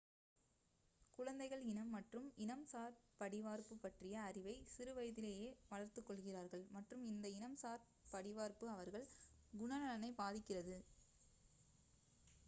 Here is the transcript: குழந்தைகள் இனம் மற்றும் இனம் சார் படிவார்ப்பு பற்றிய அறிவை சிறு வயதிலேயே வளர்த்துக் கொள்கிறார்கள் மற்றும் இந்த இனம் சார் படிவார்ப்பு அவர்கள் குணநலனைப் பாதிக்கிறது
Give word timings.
குழந்தைகள் 1.19 1.63
இனம் 1.65 1.91
மற்றும் 1.91 2.25
இனம் 2.37 2.63
சார் 2.65 2.95
படிவார்ப்பு 3.19 3.75
பற்றிய 3.77 4.15
அறிவை 4.21 4.55
சிறு 4.71 4.93
வயதிலேயே 4.93 5.51
வளர்த்துக் 5.69 6.07
கொள்கிறார்கள் 6.07 6.65
மற்றும் 6.71 7.03
இந்த 7.07 7.27
இனம் 7.35 7.57
சார் 7.57 7.85
படிவார்ப்பு 8.11 8.67
அவர்கள் 8.71 9.07
குணநலனைப் 9.53 10.19
பாதிக்கிறது 10.19 10.77